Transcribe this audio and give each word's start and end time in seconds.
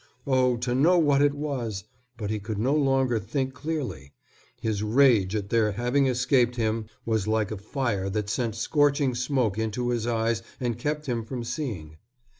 Oh, 0.25 0.57
to 0.57 0.73
know 0.73 0.97
what 0.97 1.21
it 1.21 1.35
was! 1.35 1.83
But 2.17 2.31
he 2.31 2.39
could 2.39 2.57
no 2.57 2.73
longer 2.73 3.19
think 3.19 3.53
clearly. 3.53 4.13
His 4.59 4.81
rage 4.81 5.35
at 5.35 5.51
their 5.51 5.73
having 5.73 6.07
escaped 6.07 6.55
him 6.55 6.87
was 7.05 7.27
like 7.27 7.51
a 7.51 7.57
fire 7.57 8.09
that 8.09 8.27
sent 8.27 8.55
scorching 8.55 9.13
smoke 9.13 9.59
into 9.59 9.89
his 9.89 10.07
eyes 10.07 10.41
and 10.59 10.75
kept 10.75 11.05
him 11.05 11.23
from 11.23 11.43
seeing. 11.43 11.97